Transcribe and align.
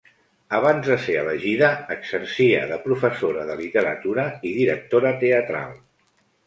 Abans 0.59 0.87
de 0.91 0.95
ser 1.03 1.17
elegida, 1.23 1.69
exercia 1.97 2.65
de 2.73 2.81
professora 2.89 3.47
de 3.51 3.61
literatura 3.63 4.27
i 4.53 4.59
directora 4.61 5.15
teatral. 5.27 5.83